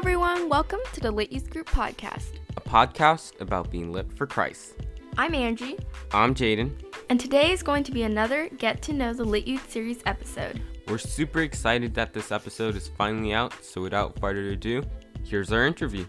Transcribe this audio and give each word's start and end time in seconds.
everyone. 0.00 0.48
Welcome 0.48 0.80
to 0.94 1.00
the 1.00 1.10
Lit 1.10 1.30
Youth 1.30 1.50
Group 1.50 1.68
podcast. 1.68 2.38
a 2.56 2.60
podcast 2.62 3.38
about 3.38 3.70
being 3.70 3.92
lit 3.92 4.10
for 4.10 4.26
Christ. 4.26 4.76
I'm 5.18 5.34
Angie, 5.34 5.78
I'm 6.10 6.34
Jaden. 6.34 6.72
and 7.10 7.20
today 7.20 7.52
is 7.52 7.62
going 7.62 7.84
to 7.84 7.92
be 7.92 8.04
another 8.04 8.48
Get 8.56 8.80
to 8.84 8.94
Know 8.94 9.12
the 9.12 9.24
Lit 9.24 9.46
Youth 9.46 9.70
series 9.70 10.00
episode. 10.06 10.62
We're 10.88 10.96
super 10.96 11.40
excited 11.42 11.92
that 11.96 12.14
this 12.14 12.32
episode 12.32 12.76
is 12.76 12.88
finally 12.88 13.34
out, 13.34 13.52
so 13.62 13.82
without 13.82 14.18
further 14.18 14.48
ado, 14.48 14.82
here's 15.22 15.52
our 15.52 15.66
interview. 15.66 16.06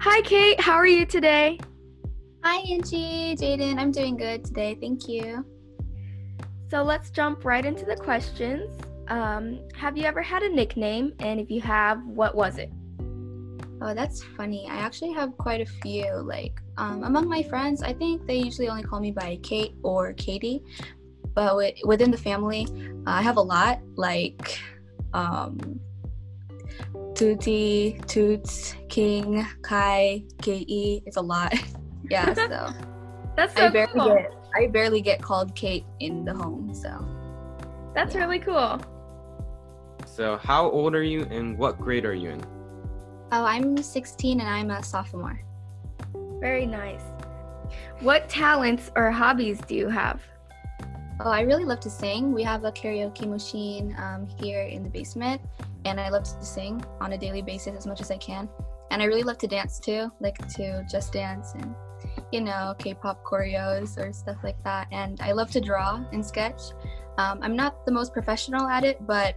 Hi, 0.00 0.22
Kate. 0.22 0.60
How 0.60 0.74
are 0.74 0.86
you 0.86 1.04
today? 1.04 1.58
Hi, 2.52 2.62
Angie, 2.68 3.36
Jaden. 3.36 3.78
I'm 3.78 3.92
doing 3.92 4.16
good 4.16 4.44
today. 4.44 4.76
Thank 4.80 5.06
you. 5.06 5.46
So 6.68 6.82
let's 6.82 7.10
jump 7.10 7.44
right 7.44 7.64
into 7.64 7.84
the 7.84 7.94
questions. 7.94 8.76
Um, 9.06 9.60
have 9.76 9.96
you 9.96 10.02
ever 10.02 10.20
had 10.20 10.42
a 10.42 10.48
nickname? 10.48 11.14
And 11.20 11.38
if 11.38 11.48
you 11.48 11.60
have, 11.60 12.04
what 12.04 12.34
was 12.34 12.58
it? 12.58 12.72
Oh, 13.80 13.94
that's 13.94 14.24
funny. 14.36 14.66
I 14.68 14.78
actually 14.78 15.12
have 15.12 15.38
quite 15.38 15.60
a 15.60 15.64
few. 15.64 16.12
Like, 16.24 16.60
um, 16.76 17.04
among 17.04 17.28
my 17.28 17.44
friends, 17.44 17.84
I 17.84 17.92
think 17.92 18.26
they 18.26 18.38
usually 18.38 18.68
only 18.68 18.82
call 18.82 18.98
me 18.98 19.12
by 19.12 19.38
Kate 19.44 19.76
or 19.84 20.12
Katie. 20.14 20.60
But 21.36 21.50
wi- 21.50 21.76
within 21.84 22.10
the 22.10 22.18
family, 22.18 22.66
uh, 23.06 23.12
I 23.12 23.22
have 23.22 23.36
a 23.36 23.42
lot. 23.42 23.78
Like, 23.94 24.58
um, 25.12 25.78
Tuti, 27.14 28.00
Toots, 28.08 28.74
King, 28.88 29.46
Kai, 29.62 30.24
Ke. 30.42 30.66
It's 31.06 31.16
a 31.16 31.22
lot. 31.22 31.54
yeah. 32.10 32.34
So 32.34 32.72
That's 33.36 33.54
so 33.54 33.66
I 33.66 33.68
barely 33.70 33.92
cool. 33.92 34.14
get 34.14 34.34
I 34.54 34.66
barely 34.66 35.00
get 35.00 35.22
called 35.22 35.54
Kate 35.54 35.84
in 36.00 36.24
the 36.24 36.34
home. 36.34 36.74
So 36.74 37.06
That's 37.94 38.14
yeah. 38.14 38.20
really 38.20 38.40
cool. 38.40 38.80
So, 40.06 40.38
how 40.38 40.68
old 40.70 40.94
are 40.94 41.02
you 41.02 41.22
and 41.30 41.56
what 41.56 41.78
grade 41.78 42.04
are 42.04 42.14
you 42.14 42.30
in? 42.30 42.42
oh, 43.32 43.44
I'm 43.44 43.76
16 43.76 44.40
and 44.40 44.48
I'm 44.48 44.70
a 44.70 44.82
sophomore. 44.82 45.40
Very 46.40 46.66
nice. 46.66 47.02
What 48.00 48.28
talents 48.28 48.90
or 48.96 49.10
hobbies 49.10 49.60
do 49.60 49.74
you 49.74 49.88
have? 49.88 50.20
Oh, 51.20 51.30
I 51.30 51.42
really 51.42 51.64
love 51.64 51.80
to 51.80 51.90
sing. 51.90 52.32
We 52.32 52.42
have 52.42 52.64
a 52.64 52.72
karaoke 52.72 53.28
machine 53.28 53.94
um, 53.98 54.26
here 54.40 54.62
in 54.62 54.82
the 54.82 54.88
basement, 54.88 55.40
and 55.84 56.00
I 56.00 56.08
love 56.08 56.24
to 56.24 56.44
sing 56.44 56.82
on 57.00 57.12
a 57.12 57.18
daily 57.18 57.42
basis 57.42 57.76
as 57.76 57.86
much 57.86 58.00
as 58.00 58.10
I 58.10 58.16
can. 58.16 58.48
And 58.90 59.00
I 59.00 59.04
really 59.04 59.22
love 59.22 59.38
to 59.38 59.46
dance 59.46 59.78
too, 59.78 60.10
like 60.20 60.36
to 60.56 60.84
just 60.90 61.12
dance 61.12 61.52
and, 61.54 61.74
you 62.32 62.40
know, 62.40 62.74
K-pop 62.78 63.22
choreos 63.24 63.96
or 63.98 64.12
stuff 64.12 64.38
like 64.42 64.62
that. 64.64 64.88
And 64.90 65.20
I 65.20 65.32
love 65.32 65.50
to 65.52 65.60
draw 65.60 66.04
and 66.12 66.24
sketch. 66.24 66.60
Um, 67.18 67.38
I'm 67.42 67.54
not 67.54 67.84
the 67.86 67.92
most 67.92 68.12
professional 68.12 68.66
at 68.66 68.84
it, 68.84 69.04
but 69.06 69.36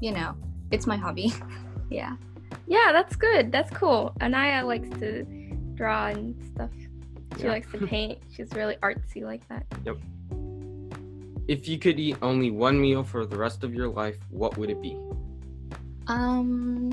you 0.00 0.12
know, 0.12 0.34
it's 0.70 0.86
my 0.86 0.96
hobby. 0.96 1.32
yeah. 1.90 2.16
Yeah, 2.66 2.90
that's 2.92 3.16
good. 3.16 3.50
That's 3.52 3.70
cool. 3.70 4.14
Anaya 4.20 4.64
likes 4.64 4.88
to 5.00 5.24
draw 5.74 6.06
and 6.08 6.34
stuff. 6.54 6.70
She 7.36 7.44
Yeah. 7.44 7.50
likes 7.50 7.70
to 7.72 7.86
paint. 7.86 8.18
She's 8.34 8.52
really 8.52 8.76
artsy 8.76 9.22
like 9.22 9.46
that. 9.48 9.64
Yep. 9.84 9.96
If 11.48 11.68
you 11.68 11.78
could 11.78 11.98
eat 11.98 12.16
only 12.22 12.50
one 12.50 12.80
meal 12.80 13.02
for 13.02 13.26
the 13.26 13.36
rest 13.36 13.64
of 13.64 13.74
your 13.74 13.88
life, 13.88 14.16
what 14.30 14.56
would 14.58 14.70
it 14.70 14.80
be? 14.80 14.96
Um, 16.06 16.92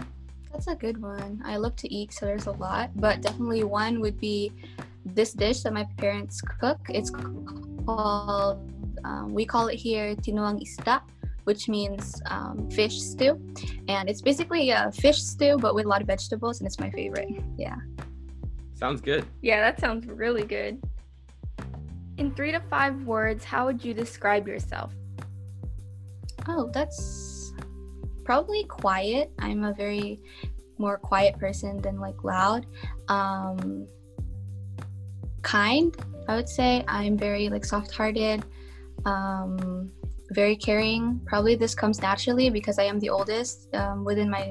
that's 0.52 0.68
a 0.68 0.76
good 0.76 1.02
one. 1.02 1.42
I 1.46 1.58
love 1.58 1.76
to 1.78 1.94
eat, 1.94 2.14
so 2.14 2.26
there's 2.26 2.48
a 2.48 2.52
lot, 2.52 2.92
but 2.96 3.22
definitely 3.22 3.64
one 3.64 4.00
would 4.02 4.20
be 4.20 4.52
this 5.06 5.34
dish 5.34 5.62
that 5.62 5.74
my 5.74 5.86
parents 5.98 6.42
cook. 6.42 6.80
It's 6.90 7.10
called, 7.10 8.60
um, 9.04 9.34
we 9.34 9.46
call 9.46 9.68
it 9.68 9.76
here 9.76 10.16
tinuang 10.16 10.62
ista, 10.62 11.02
which 11.46 11.70
means 11.70 12.22
um, 12.28 12.70
fish 12.70 13.00
stew, 13.00 13.40
and 13.88 14.10
it's 14.10 14.22
basically 14.22 14.72
a 14.72 14.92
fish 14.92 15.22
stew 15.22 15.58
but 15.58 15.76
with 15.76 15.86
a 15.86 15.88
lot 15.88 16.02
of 16.02 16.08
vegetables, 16.08 16.60
and 16.60 16.68
it's 16.68 16.80
my 16.80 16.90
favorite. 16.92 17.30
Yeah. 17.58 17.76
Sounds 18.74 19.02
good. 19.02 19.26
Yeah, 19.42 19.62
that 19.62 19.80
sounds 19.80 20.08
really 20.08 20.44
good. 20.44 20.82
In 22.18 22.34
three 22.34 22.52
to 22.52 22.60
five 22.60 23.04
words, 23.04 23.44
how 23.46 23.66
would 23.66 23.84
you 23.84 23.94
describe 23.94 24.48
yourself? 24.48 24.94
Oh, 26.48 26.70
that's 26.74 27.39
probably 28.30 28.64
quiet. 28.66 29.32
I'm 29.40 29.64
a 29.64 29.74
very 29.74 30.22
more 30.78 31.00
quiet 31.00 31.40
person 31.40 31.82
than 31.82 32.00
like 32.00 32.24
loud. 32.24 32.68
Um 33.08 33.88
kind, 35.42 35.98
I 36.28 36.36
would 36.36 36.48
say. 36.48 36.86
I'm 36.88 37.18
very 37.18 37.50
like 37.50 37.66
soft-hearted, 37.66 38.46
um 39.06 39.90
very 40.40 40.56
caring. 40.56 41.20
Probably 41.26 41.56
this 41.56 41.74
comes 41.74 42.04
naturally 42.04 42.52
because 42.52 42.78
I 42.78 42.84
am 42.84 43.00
the 43.00 43.10
oldest 43.10 43.74
um, 43.74 44.06
within 44.06 44.30
my 44.30 44.46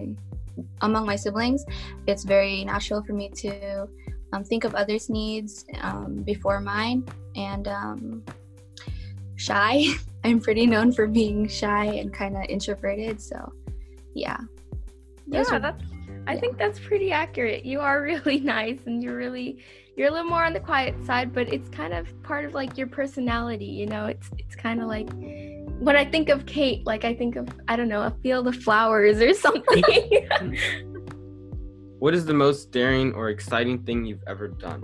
among 0.81 1.07
my 1.07 1.15
siblings. 1.15 1.65
It's 2.09 2.25
very 2.25 2.65
natural 2.65 3.01
for 3.07 3.13
me 3.13 3.29
to 3.43 3.87
um, 4.33 4.43
think 4.43 4.65
of 4.65 4.75
others' 4.75 5.09
needs 5.09 5.65
um, 5.83 6.17
before 6.25 6.59
mine 6.59 7.07
and 7.37 7.69
um, 7.69 8.25
shy. 9.37 9.95
I'm 10.25 10.41
pretty 10.41 10.67
known 10.67 10.91
for 10.91 11.07
being 11.07 11.47
shy 11.47 11.85
and 12.01 12.13
kind 12.13 12.37
of 12.37 12.43
introverted. 12.49 13.23
So, 13.23 13.39
yeah. 14.19 14.39
Yeah, 15.27 15.45
are- 15.51 15.59
that's. 15.61 15.85
I 16.27 16.35
yeah. 16.35 16.41
think 16.41 16.59
that's 16.59 16.79
pretty 16.79 17.11
accurate. 17.11 17.65
You 17.65 17.81
are 17.81 18.03
really 18.11 18.41
nice, 18.41 18.81
and 18.87 19.03
you're 19.03 19.17
really 19.17 19.63
you're 19.97 20.09
a 20.09 20.13
little 20.13 20.29
more 20.29 20.45
on 20.45 20.53
the 20.53 20.61
quiet 20.61 20.95
side, 21.05 21.33
but 21.33 21.53
it's 21.53 21.69
kind 21.69 21.93
of 21.93 22.07
part 22.23 22.45
of 22.45 22.55
like 22.55 22.79
your 22.79 22.87
personality. 22.87 23.67
You 23.67 23.87
know, 23.87 24.07
it's 24.07 24.31
it's 24.39 24.55
kind 24.55 24.81
of 24.81 24.89
like 24.89 25.09
when 25.81 25.97
I 25.97 26.05
think 26.05 26.29
of 26.29 26.47
Kate, 26.47 26.87
like 26.87 27.05
I 27.05 27.15
think 27.15 27.37
of 27.37 27.49
I 27.67 27.77
don't 27.77 27.89
know 27.89 28.03
a 28.03 28.15
field 28.23 28.47
of 28.47 28.57
flowers 28.57 29.21
or 29.21 29.35
something. 29.47 29.83
What 32.01 32.15
is 32.15 32.25
the 32.25 32.33
most 32.33 32.71
daring 32.71 33.13
or 33.15 33.29
exciting 33.29 33.83
thing 33.83 34.05
you've 34.05 34.23
ever 34.29 34.47
done? 34.47 34.83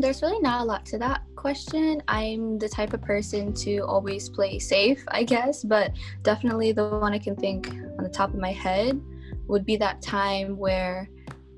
There's 0.00 0.22
really 0.22 0.38
not 0.40 0.60
a 0.60 0.64
lot 0.64 0.86
to 0.86 0.98
that 0.98 1.22
question. 1.34 2.02
I'm 2.06 2.58
the 2.58 2.68
type 2.68 2.92
of 2.92 3.02
person 3.02 3.52
to 3.54 3.78
always 3.80 4.28
play 4.28 4.58
safe, 4.60 5.04
I 5.08 5.24
guess, 5.24 5.64
but 5.64 5.92
definitely 6.22 6.72
the 6.72 6.88
one 6.88 7.12
I 7.12 7.18
can 7.18 7.34
think 7.34 7.68
on 7.68 8.04
the 8.04 8.08
top 8.08 8.32
of 8.32 8.38
my 8.38 8.52
head 8.52 9.00
would 9.48 9.64
be 9.64 9.76
that 9.78 10.00
time 10.00 10.56
where 10.56 11.08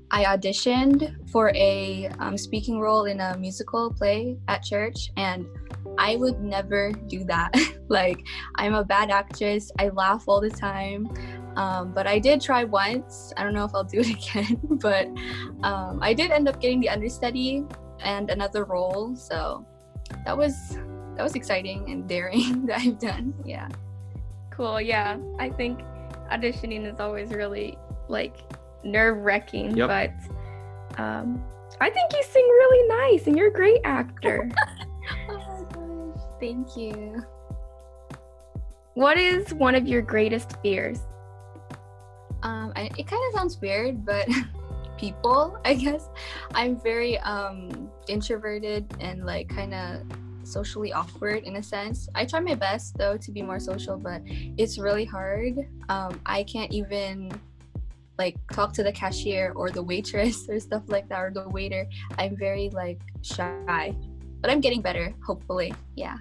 I 0.09 0.25
auditioned 0.25 1.29
for 1.29 1.51
a 1.55 2.09
um, 2.19 2.37
speaking 2.37 2.79
role 2.79 3.05
in 3.05 3.19
a 3.19 3.37
musical 3.37 3.93
play 3.93 4.37
at 4.47 4.63
church, 4.63 5.11
and 5.17 5.45
I 5.97 6.15
would 6.15 6.41
never 6.41 6.91
do 6.91 7.23
that. 7.25 7.55
like, 7.89 8.25
I'm 8.55 8.73
a 8.73 8.83
bad 8.83 9.11
actress, 9.11 9.71
I 9.77 9.89
laugh 9.89 10.23
all 10.27 10.41
the 10.41 10.49
time. 10.49 11.09
Um, 11.55 11.91
but 11.91 12.07
I 12.07 12.17
did 12.17 12.39
try 12.39 12.63
once. 12.63 13.33
I 13.35 13.43
don't 13.43 13.53
know 13.53 13.65
if 13.65 13.75
I'll 13.75 13.83
do 13.83 13.99
it 13.99 14.09
again, 14.29 14.57
but 14.63 15.07
um, 15.63 15.99
I 16.01 16.13
did 16.13 16.31
end 16.31 16.47
up 16.47 16.61
getting 16.61 16.79
the 16.79 16.89
understudy 16.89 17.65
and 18.03 18.29
another 18.29 18.63
role. 18.65 19.15
So 19.15 19.65
that 20.25 20.37
was 20.37 20.77
that 21.15 21.23
was 21.23 21.35
exciting 21.35 21.89
and 21.91 22.07
daring 22.07 22.65
that 22.67 22.79
I've 22.81 22.99
done. 22.99 23.33
Yeah. 23.45 23.67
cool. 24.49 24.79
Yeah, 24.81 25.17
I 25.39 25.49
think 25.49 25.79
auditioning 26.31 26.91
is 26.91 26.99
always 26.99 27.29
really 27.31 27.77
like 28.07 28.35
nerve 28.83 29.17
wracking, 29.17 29.75
Yep. 29.77 29.87
but 29.87 31.01
um, 31.01 31.43
I 31.79 31.89
think 31.89 32.11
you 32.13 32.23
sing 32.23 32.43
really 32.43 32.87
nice, 33.11 33.27
and 33.27 33.37
you're 33.37 33.47
a 33.47 33.53
great 33.53 33.81
actor. 33.83 34.49
Oh 35.29 35.33
my 35.37 36.13
gosh. 36.13 36.23
Thank 36.39 36.77
you. 36.77 37.23
what 38.93 39.17
is 39.17 39.53
one 39.53 39.75
of 39.75 39.87
your 39.87 40.01
greatest 40.01 40.55
fears? 40.61 40.99
Um, 42.43 42.71
I, 42.75 42.89
it 42.97 43.07
kind 43.07 43.21
of 43.27 43.33
sounds 43.37 43.59
weird, 43.59 44.05
but 44.05 44.27
people, 45.01 45.59
I 45.65 45.73
guess. 45.73 46.07
I'm 46.53 46.79
very 46.79 47.17
um 47.19 47.89
introverted 48.07 48.93
and 48.99 49.25
like 49.25 49.49
kind 49.49 49.73
of 49.73 50.03
socially 50.43 50.93
awkward 50.93 51.43
in 51.43 51.57
a 51.57 51.63
sense. 51.63 52.07
I 52.15 52.25
try 52.25 52.39
my 52.39 52.55
best 52.55 52.97
though 52.97 53.17
to 53.17 53.31
be 53.31 53.41
more 53.41 53.59
social, 53.59 53.97
but 53.97 54.21
it's 54.57 54.77
really 54.77 55.05
hard. 55.05 55.53
Um, 55.89 56.21
I 56.25 56.43
can't 56.43 56.71
even 56.71 57.31
like 58.17 58.35
talk 58.53 58.73
to 58.73 58.83
the 58.83 58.91
cashier 58.91 59.53
or 59.55 59.71
the 59.71 59.81
waitress 59.81 60.47
or 60.49 60.59
stuff 60.59 60.83
like 60.87 61.09
that 61.09 61.19
or 61.19 61.31
the 61.31 61.49
waiter. 61.49 61.87
I'm 62.17 62.37
very 62.37 62.69
like 62.69 63.01
shy, 63.21 63.95
but 64.41 64.51
I'm 64.51 64.61
getting 64.61 64.81
better. 64.81 65.13
Hopefully, 65.25 65.73
yeah. 65.95 66.17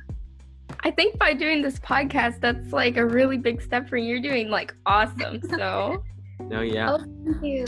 I 0.83 0.91
think 0.91 1.19
by 1.19 1.35
doing 1.35 1.61
this 1.61 1.79
podcast, 1.81 2.41
that's 2.41 2.73
like 2.73 2.97
a 2.97 3.05
really 3.05 3.37
big 3.37 3.61
step 3.61 3.89
for 3.89 3.99
you. 3.99 4.15
You're 4.15 4.23
doing 4.23 4.49
like 4.49 4.75
awesome. 4.87 5.43
So, 5.43 6.03
No, 6.49 6.63
yeah. 6.63 6.93
Oh, 6.93 6.99
thank 6.99 7.45
you. 7.45 7.65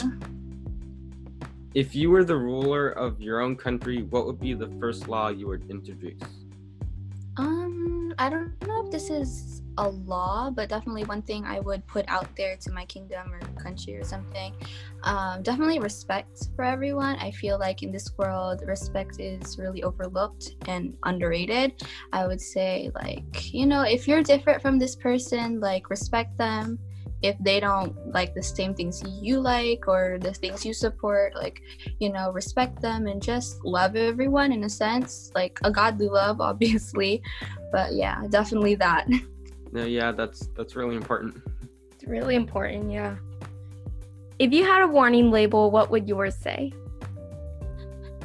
If 1.74 1.94
you 1.94 2.10
were 2.10 2.22
the 2.22 2.36
ruler 2.36 2.90
of 2.90 3.18
your 3.22 3.40
own 3.40 3.56
country, 3.56 4.02
what 4.02 4.26
would 4.26 4.38
be 4.38 4.52
the 4.52 4.68
first 4.78 5.08
law 5.08 5.28
you 5.28 5.48
would 5.48 5.70
introduce? 5.70 6.20
Um, 7.38 8.12
I 8.18 8.28
don't 8.28 8.60
know 8.66 8.84
if 8.84 8.90
this 8.90 9.08
is 9.08 9.62
a 9.78 9.88
law, 9.88 10.50
but 10.50 10.68
definitely 10.68 11.04
one 11.04 11.22
thing 11.22 11.46
I 11.46 11.60
would 11.60 11.86
put 11.86 12.04
out 12.08 12.28
there 12.36 12.58
to 12.58 12.72
my 12.72 12.84
kingdom 12.84 13.32
or 13.32 13.40
country 13.58 13.96
or 13.96 14.04
something. 14.04 14.54
Um, 15.04 15.42
definitely 15.42 15.78
respect 15.78 16.50
for 16.54 16.62
everyone. 16.62 17.16
I 17.16 17.30
feel 17.30 17.58
like 17.58 17.82
in 17.82 17.90
this 17.90 18.10
world, 18.18 18.62
respect 18.66 19.18
is 19.18 19.58
really 19.58 19.82
overlooked 19.82 20.56
and 20.68 20.94
underrated. 21.04 21.82
I 22.12 22.26
would 22.26 22.42
say, 22.42 22.90
like, 22.94 23.54
you 23.54 23.64
know, 23.64 23.80
if 23.80 24.06
you're 24.06 24.22
different 24.22 24.60
from 24.60 24.78
this 24.78 24.94
person, 24.94 25.58
like, 25.58 25.88
respect 25.88 26.36
them. 26.36 26.78
If 27.22 27.36
they 27.40 27.60
don't 27.60 27.94
like 28.12 28.34
the 28.34 28.42
same 28.42 28.74
things 28.74 29.02
you 29.20 29.40
like 29.40 29.86
or 29.86 30.18
the 30.20 30.34
things 30.34 30.66
you 30.66 30.74
support, 30.74 31.34
like, 31.34 31.62
you 32.00 32.12
know, 32.12 32.32
respect 32.32 32.80
them 32.82 33.06
and 33.06 33.22
just 33.22 33.64
love 33.64 33.94
everyone 33.96 34.52
in 34.52 34.64
a 34.64 34.68
sense, 34.68 35.30
like 35.34 35.58
a 35.64 35.70
godly 35.70 36.08
love, 36.08 36.40
obviously. 36.50 37.22
But 37.70 37.94
yeah, 37.94 38.22
definitely 38.28 38.74
that. 38.76 39.08
No, 39.74 39.86
yeah, 39.86 40.12
that's 40.12 40.48
that's 40.54 40.76
really 40.76 40.96
important. 40.96 41.40
It's 41.92 42.04
really 42.04 42.34
important, 42.34 42.92
yeah. 42.92 43.16
If 44.38 44.52
you 44.52 44.64
had 44.64 44.82
a 44.82 44.86
warning 44.86 45.30
label, 45.30 45.70
what 45.70 45.90
would 45.90 46.06
yours 46.06 46.36
say? 46.36 46.72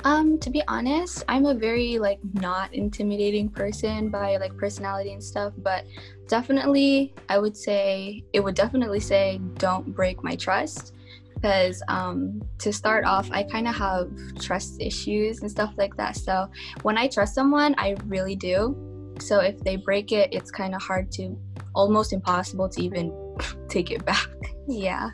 Um, 0.04 0.40
to 0.40 0.50
be 0.50 0.62
honest, 0.68 1.24
I'm 1.28 1.46
a 1.46 1.54
very 1.54 2.00
like 2.00 2.20
not 2.34 2.74
intimidating 2.74 3.50
person 3.50 4.10
by 4.10 4.38
like 4.38 4.56
personality 4.58 5.14
and 5.14 5.24
stuff, 5.24 5.54
but 5.58 5.86
definitely 6.28 7.14
I 7.30 7.38
would 7.40 7.56
say 7.56 8.24
it 8.34 8.42
would 8.42 8.56
definitely 8.56 9.00
say 9.00 9.40
don't 9.56 9.94
break 9.96 10.24
my 10.24 10.36
trust 10.36 10.94
because 11.38 11.84
um, 11.88 12.42
to 12.58 12.74
start 12.74 13.06
off, 13.06 13.30
I 13.32 13.44
kind 13.44 13.68
of 13.68 13.76
have 13.76 14.10
trust 14.40 14.82
issues 14.82 15.42
and 15.42 15.52
stuff 15.52 15.74
like 15.78 15.96
that. 15.98 16.16
So 16.16 16.50
when 16.82 16.98
I 16.98 17.08
trust 17.08 17.36
someone, 17.36 17.76
I 17.78 17.96
really 18.08 18.36
do. 18.36 18.76
So 19.20 19.40
if 19.40 19.60
they 19.60 19.76
break 19.76 20.12
it, 20.12 20.30
it's 20.32 20.50
kind 20.50 20.74
of 20.74 20.82
hard 20.82 21.12
to, 21.14 21.38
almost 21.76 22.12
impossible 22.12 22.68
to 22.70 22.82
even 22.82 23.14
take 23.70 23.92
it 23.92 24.04
back. 24.04 24.30
yeah. 24.68 25.12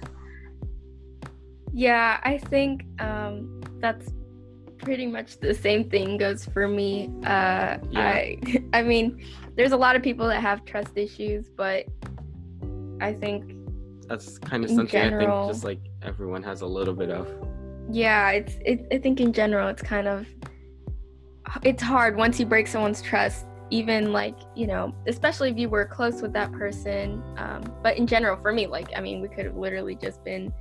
Yeah, 1.74 2.20
I 2.24 2.38
think 2.38 2.86
um, 3.00 3.62
that's 3.80 4.10
pretty 4.84 5.08
much 5.08 5.40
the 5.40 5.54
same 5.54 5.90
thing 5.90 6.18
goes 6.18 6.46
for 6.46 6.68
me. 6.68 7.10
Uh, 7.26 7.78
Yeah. 7.90 8.00
I, 8.00 8.38
I 8.74 8.82
mean, 8.82 9.24
there's 9.56 9.72
a 9.72 9.78
lot 9.78 9.96
of 9.96 10.04
people 10.04 10.28
that 10.28 10.42
have 10.42 10.66
trust 10.66 10.98
issues, 10.98 11.50
but 11.50 11.86
I 13.02 13.14
think 13.14 13.56
That's 14.08 14.38
kind 14.38 14.64
of 14.64 14.70
In 14.70 14.76
something 14.76 15.02
I 15.02 15.18
think 15.18 15.32
just 15.48 15.64
like 15.64 15.80
everyone 16.02 16.44
has 16.44 16.62
a 16.62 16.68
little 16.68 16.94
bit 16.94 17.10
of. 17.10 17.28
yeah, 17.92 18.32
it's 18.32 18.56
it, 18.66 18.86
I 18.92 18.98
think 18.98 19.20
in 19.20 19.32
general 19.34 19.68
it's 19.70 19.82
kind 19.82 20.08
of 20.08 20.28
it's 21.64 21.84
hard 21.84 22.16
once 22.18 22.40
you 22.40 22.46
break 22.46 22.68
someone's 22.68 23.02
trust. 23.02 23.46
Even 23.70 24.12
like 24.12 24.36
you 24.56 24.68
know, 24.68 24.94
especially 25.08 25.50
if 25.50 25.58
you 25.58 25.70
were 25.70 25.86
close 25.86 26.22
with 26.22 26.34
that 26.34 26.52
person. 26.52 27.24
Um, 27.38 27.62
but 27.82 27.98
in 27.98 28.06
general, 28.08 28.38
for 28.38 28.52
me, 28.54 28.68
like 28.68 28.90
I 28.96 29.02
mean, 29.02 29.22
we 29.22 29.28
could 29.28 29.46
have 29.46 29.56
literally 29.56 29.96
just 29.96 30.24
been 30.24 30.54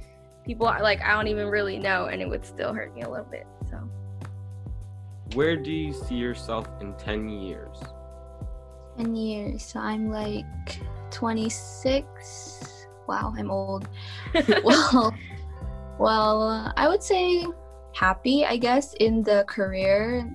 people 0.46 0.66
like 0.66 1.00
I 1.02 1.12
don't 1.12 1.28
even 1.28 1.48
really 1.48 1.78
know, 1.78 2.06
and 2.06 2.22
it 2.22 2.28
would 2.28 2.44
still 2.46 2.72
hurt 2.72 2.94
me 2.94 3.02
a 3.02 3.08
little 3.08 3.26
bit. 3.26 3.46
So. 3.70 3.78
Where 5.34 5.56
do 5.56 5.73
you 5.73 5.93
see 5.93 6.17
yourself 6.17 6.69
in 6.81 6.94
10 6.94 7.29
years? 7.29 7.79
10 8.99 9.14
years. 9.17 9.64
So 9.64 9.81
I'm 9.81 10.11
like 10.11 10.44
26. 11.11 12.87
Wow, 13.08 13.32
I'm 13.37 13.50
old. 13.50 13.88
well, 14.64 15.14
well, 15.99 16.73
I 16.76 16.88
would 16.88 17.02
say 17.02 17.46
happy, 17.94 18.44
I 18.44 18.56
guess, 18.56 18.94
in 18.94 19.23
the 19.23 19.44
career 19.49 20.31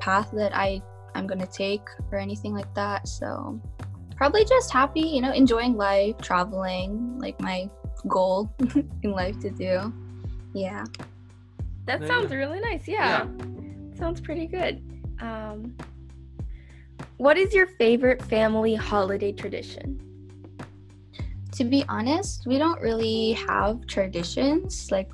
path 0.00 0.30
that 0.32 0.54
I 0.54 0.82
I'm 1.14 1.26
gonna 1.26 1.46
take 1.46 1.88
or 2.10 2.18
anything 2.18 2.54
like 2.54 2.72
that. 2.74 3.08
So 3.08 3.60
probably 4.16 4.44
just 4.44 4.72
happy, 4.72 5.00
you 5.00 5.20
know, 5.20 5.32
enjoying 5.32 5.76
life, 5.76 6.18
traveling, 6.18 7.18
like 7.18 7.40
my 7.40 7.68
goal 8.08 8.52
in 9.02 9.12
life 9.12 9.38
to 9.40 9.50
do. 9.50 9.92
Yeah. 10.54 10.84
That 11.86 12.06
sounds 12.06 12.32
really 12.32 12.60
nice. 12.60 12.86
Yeah. 12.86 13.26
Sounds 14.00 14.20
pretty 14.20 14.46
good. 14.46 14.82
Um, 15.20 15.76
what 17.18 17.36
is 17.36 17.52
your 17.52 17.66
favorite 17.66 18.22
family 18.22 18.74
holiday 18.74 19.30
tradition? 19.30 20.00
To 21.52 21.64
be 21.64 21.84
honest, 21.88 22.46
we 22.46 22.56
don't 22.56 22.80
really 22.80 23.32
have 23.32 23.86
traditions 23.86 24.90
like 24.90 25.10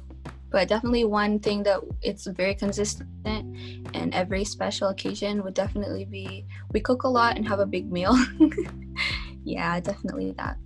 but 0.50 0.68
definitely 0.68 1.04
one 1.04 1.40
thing 1.40 1.64
that 1.64 1.80
it's 2.00 2.26
very 2.28 2.54
consistent 2.54 3.58
and 3.92 4.14
every 4.14 4.44
special 4.44 4.88
occasion 4.88 5.42
would 5.42 5.54
definitely 5.54 6.04
be 6.04 6.46
we 6.72 6.80
cook 6.80 7.02
a 7.02 7.08
lot 7.08 7.36
and 7.36 7.46
have 7.46 7.58
a 7.58 7.66
big 7.66 7.90
meal. 7.90 8.16
yeah, 9.44 9.80
definitely 9.80 10.32
that. 10.38 10.56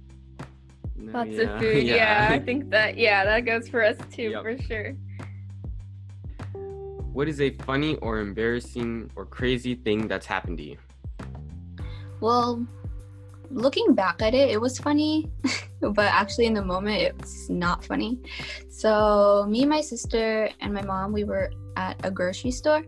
Lots 0.96 1.30
yeah, 1.30 1.42
of 1.42 1.60
food. 1.60 1.86
Yeah. 1.86 2.28
I 2.30 2.38
think 2.38 2.70
that, 2.70 2.98
yeah, 2.98 3.24
that 3.24 3.46
goes 3.46 3.68
for 3.68 3.82
us 3.82 3.96
too, 4.12 4.30
Yep. 4.30 4.42
for 4.42 4.58
sure. 4.62 4.94
What 7.12 7.28
is 7.28 7.40
a 7.40 7.50
funny 7.50 7.96
or 7.96 8.20
embarrassing 8.20 9.10
or 9.16 9.26
crazy 9.26 9.74
thing 9.74 10.06
that's 10.08 10.26
happened 10.26 10.58
to 10.58 10.64
you? 10.64 10.76
Well, 12.20 12.66
looking 13.50 13.94
back 13.94 14.22
at 14.22 14.34
it, 14.34 14.50
it 14.50 14.60
was 14.60 14.78
funny, 14.78 15.30
but 15.80 16.06
actually 16.06 16.46
in 16.46 16.54
the 16.54 16.64
moment, 16.64 17.02
it's 17.02 17.48
not 17.50 17.84
funny. 17.84 18.20
So, 18.68 19.46
me, 19.48 19.64
my 19.64 19.80
sister, 19.80 20.48
and 20.60 20.72
my 20.72 20.82
mom, 20.82 21.12
we 21.12 21.24
were 21.24 21.50
at 21.76 22.04
a 22.04 22.10
grocery 22.10 22.50
store. 22.50 22.84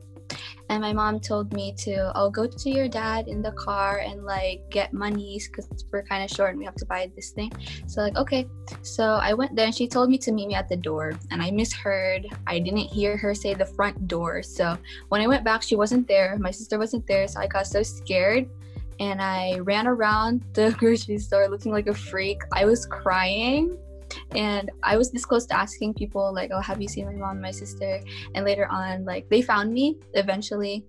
And 0.73 0.81
my 0.81 0.95
mom 0.95 1.21
told 1.21 1.53
me 1.53 1.75
to, 1.85 2.11
I'll 2.15 2.31
go 2.31 2.47
to 2.47 2.71
your 2.71 2.89
dad 2.89 3.29
in 3.29 3.43
the 3.43 3.53
car 3.53 3.99
and 3.99 4.25
like 4.25 4.63
get 4.71 4.95
monies 4.95 5.47
because 5.47 5.69
we're 5.93 6.03
kind 6.03 6.25
of 6.25 6.35
short 6.35 6.49
and 6.49 6.59
we 6.59 6.65
have 6.65 6.77
to 6.77 6.87
buy 6.87 7.11
this 7.15 7.29
thing. 7.33 7.53
So, 7.87 8.01
like, 8.01 8.17
okay. 8.17 8.49
So 8.81 9.05
I 9.05 9.35
went 9.35 9.55
there 9.55 9.67
and 9.67 9.75
she 9.75 9.87
told 9.87 10.09
me 10.09 10.17
to 10.17 10.33
meet 10.33 10.49
me 10.49 10.55
at 10.55 10.71
the 10.71 10.77
door. 10.79 11.13
And 11.31 11.43
I 11.43 11.51
misheard. 11.51 12.27
I 12.47 12.59
didn't 12.59 12.89
hear 12.89 13.19
her 13.19 13.35
say 13.35 13.53
the 13.53 13.67
front 13.67 14.09
door. 14.09 14.43
So 14.43 14.79
when 15.11 15.21
I 15.21 15.27
went 15.27 15.45
back, 15.45 15.61
she 15.61 15.77
wasn't 15.77 16.09
there. 16.09 16.39
My 16.41 16.51
sister 16.51 16.79
wasn't 16.79 17.07
there. 17.07 17.29
So 17.29 17.41
I 17.41 17.49
got 17.49 17.67
so 17.67 17.83
scared 17.83 18.49
and 18.99 19.21
I 19.21 19.59
ran 19.59 19.87
around 19.87 20.43
the 20.55 20.71
grocery 20.79 21.19
store 21.19 21.49
looking 21.49 21.73
like 21.73 21.87
a 21.87 21.93
freak. 21.95 22.41
I 22.51 22.65
was 22.65 22.87
crying 22.87 23.77
and 24.35 24.71
I 24.83 24.97
was 24.97 25.11
this 25.11 25.25
close 25.25 25.47
to 25.47 25.57
asking 25.57 25.95
people 25.95 26.33
like, 26.33 26.51
"Oh, 26.53 26.61
have 26.61 26.81
you 26.81 26.89
seen 26.89 27.07
my 27.07 27.15
mom 27.15 27.41
my 27.41 27.51
sister?" 27.51 28.01
And 28.35 28.45
later 28.45 28.67
on, 28.71 29.05
like 29.05 29.29
they 29.29 29.43
found 29.43 29.73
me 29.73 29.99
eventually, 30.15 30.85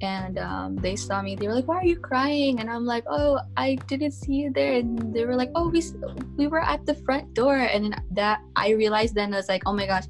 and 0.00 0.38
um, 0.38 0.76
they 0.76 0.96
saw 0.96 1.22
me. 1.22 1.34
They 1.34 1.46
were 1.46 1.54
like, 1.54 1.66
"Why 1.66 1.78
are 1.78 1.84
you 1.84 1.98
crying?" 1.98 2.60
And 2.60 2.70
I'm 2.70 2.84
like, 2.84 3.04
"Oh, 3.08 3.38
I 3.56 3.76
didn't 3.86 4.12
see 4.12 4.34
you 4.34 4.52
there." 4.52 4.74
And 4.74 5.14
they 5.14 5.24
were 5.24 5.34
like, 5.34 5.50
"Oh, 5.54 5.68
we 5.68 5.82
we 6.36 6.46
were 6.46 6.62
at 6.62 6.86
the 6.86 6.94
front 6.94 7.34
door." 7.34 7.56
And 7.56 7.84
then 7.84 7.94
that 8.12 8.40
I 8.56 8.70
realized 8.70 9.14
then 9.14 9.34
I 9.34 9.38
was 9.38 9.48
like, 9.48 9.62
"Oh 9.66 9.72
my 9.72 9.86
gosh, 9.86 10.04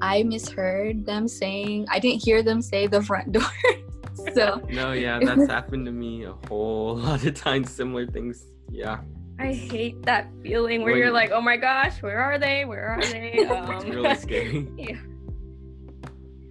I 0.00 0.22
misheard 0.22 1.04
them 1.04 1.28
saying. 1.28 1.86
I 1.90 1.98
didn't 1.98 2.22
hear 2.22 2.42
them 2.42 2.62
say 2.62 2.86
the 2.86 3.02
front 3.02 3.32
door." 3.32 3.52
so 4.34 4.62
No, 4.70 4.92
yeah, 4.92 5.18
that's 5.22 5.46
happened 5.46 5.86
to 5.86 5.92
me 5.92 6.24
a 6.24 6.32
whole 6.48 6.96
lot 7.04 7.24
of 7.24 7.34
times. 7.34 7.70
Similar 7.70 8.06
things. 8.06 8.46
Yeah, 8.70 9.00
I 9.38 9.52
hate 9.52 10.02
that 10.02 10.28
feeling 10.42 10.82
where 10.82 10.96
you're 10.96 11.10
like, 11.10 11.30
oh 11.32 11.40
my 11.40 11.56
gosh, 11.56 12.00
where 12.02 12.20
are 12.20 12.38
they? 12.38 12.64
Where 12.64 12.86
are 12.86 13.00
they? 13.02 13.32
it's 13.34 13.50
Um, 13.50 13.90
really 13.90 14.14
scary. 14.14 14.68
yeah. 14.78 14.96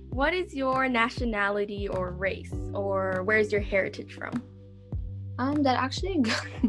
What 0.09 0.33
is 0.33 0.53
your 0.53 0.87
nationality 0.89 1.87
or 1.87 2.11
race, 2.11 2.53
or 2.73 3.23
where's 3.23 3.51
your 3.51 3.61
heritage 3.61 4.13
from? 4.13 4.43
Um, 5.39 5.63
that 5.63 5.77
actually, 5.77 6.23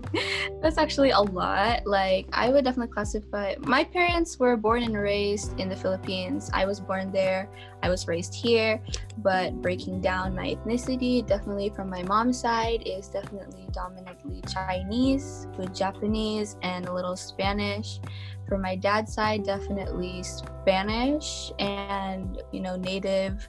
that's 0.63 0.79
actually 0.79 1.11
a 1.11 1.21
lot. 1.21 1.87
Like, 1.87 2.27
I 2.33 2.49
would 2.49 2.65
definitely 2.65 2.93
classify. 2.93 3.55
My 3.61 3.85
parents 3.85 4.39
were 4.39 4.57
born 4.57 4.83
and 4.83 4.97
raised 4.97 5.59
in 5.61 5.69
the 5.69 5.77
Philippines. 5.77 6.51
I 6.55 6.65
was 6.65 6.81
born 6.81 7.13
there. 7.13 7.51
I 7.83 7.91
was 7.91 8.09
raised 8.09 8.35
here. 8.35 8.81
But 9.19 9.61
breaking 9.61 10.01
down 10.01 10.35
my 10.35 10.55
ethnicity, 10.55 11.27
definitely 11.27 11.71
from 11.77 11.91
my 11.91 12.03
mom's 12.05 12.41
side, 12.41 12.83
is 12.87 13.09
definitely 13.09 13.69
dominantly 13.73 14.43
Chinese 14.51 15.47
with 15.59 15.75
Japanese 15.75 16.57
and 16.63 16.87
a 16.87 16.93
little 16.93 17.17
Spanish. 17.17 18.01
From 18.49 18.63
my 18.63 18.77
dad's 18.77 19.15
side, 19.15 19.45
definitely 19.45 20.23
Spanish 20.23 21.51
and 21.59 22.43
you 22.53 22.61
know 22.61 22.77
native 22.77 23.49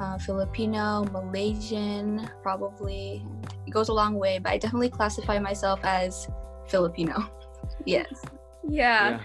uh, 0.00 0.18
Filipino, 0.18 1.04
Malaysian, 1.12 2.28
probably. 2.42 3.24
It 3.66 3.70
goes 3.70 3.88
a 3.88 3.92
long 3.92 4.14
way, 4.14 4.38
but 4.38 4.52
I 4.52 4.58
definitely 4.58 4.90
classify 4.90 5.38
myself 5.38 5.80
as 5.82 6.26
Filipino. 6.66 7.30
yes. 7.84 8.22
Yeah, 8.66 9.20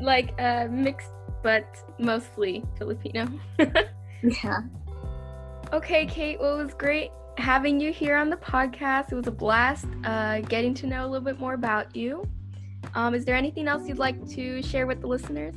like 0.00 0.34
uh, 0.38 0.66
mixed, 0.70 1.10
but 1.42 1.64
mostly 1.98 2.62
Filipino. 2.78 3.28
Yeah. 4.42 4.60
Okay, 5.72 6.06
Kate, 6.06 6.40
well, 6.40 6.58
it 6.58 6.64
was 6.64 6.74
great 6.74 7.10
having 7.36 7.80
you 7.80 7.92
here 7.92 8.16
on 8.16 8.30
the 8.30 8.36
podcast. 8.36 9.12
It 9.12 9.16
was 9.16 9.26
a 9.26 9.32
blast 9.32 9.86
uh, 10.04 10.40
getting 10.40 10.72
to 10.74 10.86
know 10.86 11.04
a 11.04 11.08
little 11.08 11.24
bit 11.24 11.38
more 11.38 11.54
about 11.54 11.94
you. 11.94 12.26
Um, 12.94 13.14
is 13.14 13.24
there 13.24 13.36
anything 13.36 13.68
else 13.68 13.88
you'd 13.88 13.98
like 13.98 14.26
to 14.30 14.62
share 14.62 14.86
with 14.86 15.00
the 15.00 15.06
listeners? 15.06 15.54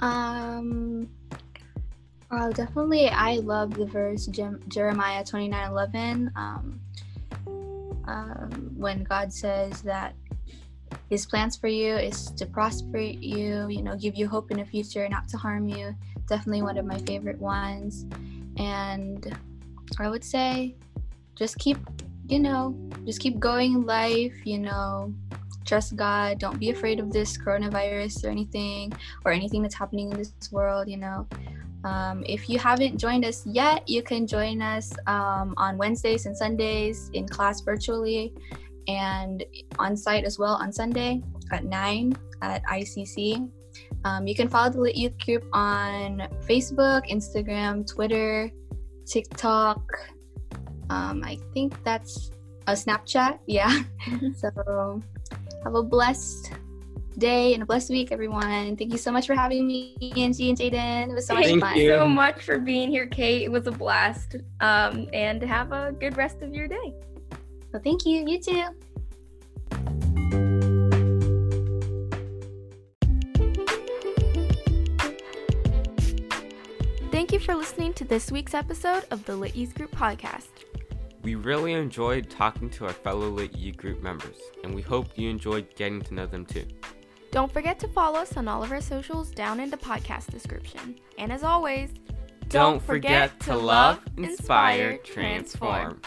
Um. 0.00 1.08
Uh, 2.30 2.48
definitely, 2.48 3.08
I 3.08 3.36
love 3.36 3.74
the 3.74 3.84
verse 3.84 4.24
Jem- 4.24 4.62
Jeremiah 4.68 5.22
twenty 5.22 5.48
nine 5.48 5.70
eleven. 5.70 6.30
Um, 6.34 6.80
um, 8.06 8.72
when 8.74 9.04
God 9.04 9.30
says 9.30 9.82
that 9.82 10.14
his 11.10 11.26
plans 11.26 11.56
for 11.56 11.68
you 11.68 11.94
is 11.94 12.30
to 12.30 12.46
prosper 12.46 12.96
you, 12.96 13.68
you 13.68 13.82
know, 13.82 13.96
give 13.96 14.16
you 14.16 14.28
hope 14.28 14.50
in 14.50 14.56
the 14.56 14.64
future, 14.64 15.06
not 15.10 15.28
to 15.28 15.36
harm 15.36 15.68
you. 15.68 15.94
Definitely 16.26 16.62
one 16.62 16.78
of 16.78 16.86
my 16.86 16.98
favorite 17.00 17.38
ones. 17.38 18.06
And 18.56 19.36
I 19.98 20.08
would 20.08 20.24
say 20.24 20.74
just 21.36 21.58
keep, 21.58 21.76
you 22.28 22.38
know, 22.38 22.74
just 23.04 23.20
keep 23.20 23.38
going 23.38 23.74
in 23.74 23.82
life, 23.84 24.34
you 24.44 24.58
know, 24.58 25.12
trust 25.64 25.96
God. 25.96 26.38
Don't 26.38 26.58
be 26.58 26.70
afraid 26.70 27.00
of 27.00 27.12
this 27.12 27.36
coronavirus 27.36 28.24
or 28.24 28.28
anything 28.30 28.92
or 29.24 29.32
anything 29.32 29.62
that's 29.62 29.74
happening 29.74 30.10
in 30.10 30.18
this 30.18 30.32
world, 30.50 30.88
you 30.88 30.96
know. 30.96 31.26
Um, 31.84 32.22
if 32.26 32.48
you 32.48 32.58
haven't 32.58 32.98
joined 32.98 33.24
us 33.24 33.44
yet, 33.46 33.88
you 33.88 34.02
can 34.02 34.26
join 34.26 34.62
us 34.62 34.92
um, 35.06 35.54
on 35.56 35.76
Wednesdays 35.78 36.26
and 36.26 36.36
Sundays 36.36 37.10
in 37.12 37.26
class 37.26 37.60
virtually 37.60 38.32
and 38.88 39.44
on 39.78 39.96
site 39.96 40.24
as 40.24 40.38
well 40.38 40.54
on 40.54 40.72
Sunday 40.72 41.22
at 41.50 41.64
9 41.64 42.12
at 42.42 42.64
ICC. 42.64 43.48
Um, 44.04 44.26
you 44.26 44.34
can 44.34 44.48
follow 44.48 44.70
the 44.70 44.80
Lit 44.80 44.96
Youth 44.96 45.18
Group 45.24 45.44
on 45.52 46.28
Facebook, 46.46 47.08
Instagram, 47.10 47.86
Twitter, 47.86 48.50
TikTok. 49.06 49.82
Um, 50.90 51.22
I 51.24 51.38
think 51.54 51.82
that's 51.84 52.30
a 52.66 52.72
Snapchat. 52.72 53.38
Yeah. 53.46 53.82
so 54.36 55.02
have 55.64 55.74
a 55.74 55.82
blessed 55.82 56.52
day 57.18 57.54
and 57.54 57.62
a 57.62 57.66
blessed 57.66 57.90
week, 57.90 58.10
everyone. 58.10 58.76
Thank 58.76 58.92
you 58.92 58.98
so 58.98 59.12
much 59.12 59.26
for 59.26 59.34
having 59.34 59.66
me, 59.66 59.96
Angie 60.16 60.48
and 60.48 60.58
Jaden. 60.58 61.10
It 61.10 61.14
was 61.14 61.26
so 61.26 61.34
much 61.34 61.44
Thank 61.44 61.60
fun. 61.60 61.76
you 61.76 61.90
so 61.90 62.08
much 62.08 62.42
for 62.42 62.58
being 62.58 62.90
here, 62.90 63.06
Kate. 63.06 63.42
It 63.42 63.52
was 63.52 63.66
a 63.66 63.72
blast. 63.72 64.36
Um, 64.60 65.08
and 65.12 65.42
have 65.42 65.72
a 65.72 65.92
good 65.92 66.16
rest 66.16 66.42
of 66.42 66.54
your 66.54 66.68
day. 66.68 66.94
Well, 67.72 67.82
thank 67.82 68.04
you. 68.04 68.24
You 68.26 68.40
too. 68.40 68.64
Thank 77.10 77.32
you 77.32 77.38
for 77.38 77.54
listening 77.54 77.92
to 77.94 78.04
this 78.04 78.32
week's 78.32 78.54
episode 78.54 79.04
of 79.10 79.24
the 79.26 79.36
Lit 79.36 79.54
Youth 79.54 79.74
Group 79.74 79.94
podcast. 79.94 80.48
We 81.22 81.36
really 81.36 81.72
enjoyed 81.72 82.28
talking 82.28 82.68
to 82.70 82.86
our 82.86 82.92
fellow 82.92 83.28
Lit 83.28 83.56
Youth 83.56 83.76
group 83.76 84.02
members, 84.02 84.36
and 84.64 84.74
we 84.74 84.82
hope 84.82 85.16
you 85.16 85.30
enjoyed 85.30 85.74
getting 85.76 86.00
to 86.02 86.14
know 86.14 86.26
them 86.26 86.44
too. 86.44 86.66
Don't 87.30 87.50
forget 87.52 87.78
to 87.80 87.88
follow 87.88 88.18
us 88.18 88.36
on 88.36 88.48
all 88.48 88.62
of 88.62 88.72
our 88.72 88.80
socials 88.80 89.30
down 89.30 89.60
in 89.60 89.70
the 89.70 89.76
podcast 89.76 90.30
description. 90.30 90.96
And 91.18 91.32
as 91.32 91.42
always, 91.44 91.90
Don't 92.48 92.82
forget 92.82 93.38
to 93.40 93.56
love, 93.56 94.00
inspire, 94.18 94.98
transform. 94.98 96.02